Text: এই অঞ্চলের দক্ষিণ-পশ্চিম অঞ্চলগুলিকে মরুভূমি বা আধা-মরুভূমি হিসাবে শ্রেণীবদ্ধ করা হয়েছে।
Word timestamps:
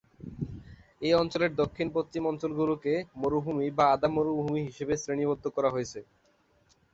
এই 1.01 1.13
অঞ্চলের 1.13 1.51
দক্ষিণ-পশ্চিম 1.55 2.23
অঞ্চলগুলিকে 2.25 2.93
মরুভূমি 3.15 3.67
বা 3.77 3.85
আধা-মরুভূমি 3.93 4.61
হিসাবে 4.67 4.93
শ্রেণীবদ্ধ 4.97 5.45
করা 5.55 5.69
হয়েছে। 5.71 5.99